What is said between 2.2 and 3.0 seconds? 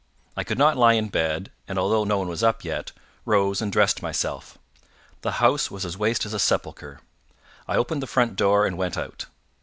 was up yet,